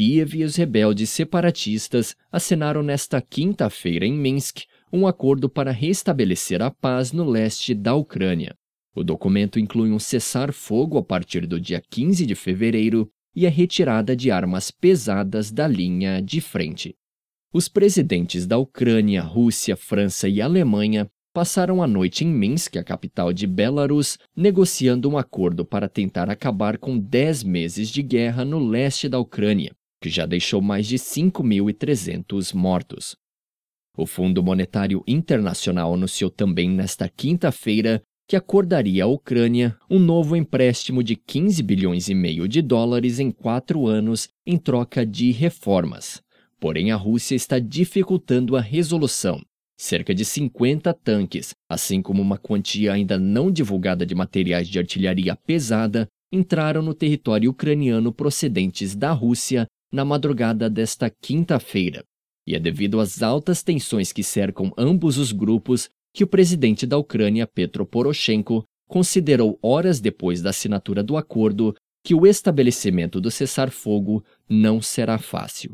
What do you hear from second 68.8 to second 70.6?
considerou horas depois da